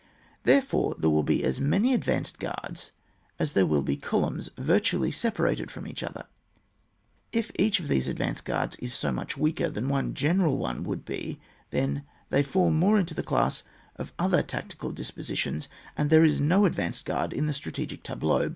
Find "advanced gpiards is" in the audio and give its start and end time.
8.07-9.03